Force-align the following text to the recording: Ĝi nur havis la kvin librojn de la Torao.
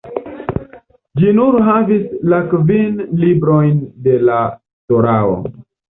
Ĝi 1.21 1.33
nur 1.39 1.57
havis 1.67 2.07
la 2.33 2.39
kvin 2.53 2.97
librojn 3.25 3.77
de 4.09 4.17
la 4.31 4.43
Torao. 4.55 5.37